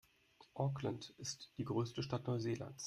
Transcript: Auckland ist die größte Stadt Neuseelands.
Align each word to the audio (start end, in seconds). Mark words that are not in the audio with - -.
Auckland 0.55 1.11
ist 1.19 1.51
die 1.59 1.63
größte 1.63 2.01
Stadt 2.01 2.25
Neuseelands. 2.25 2.79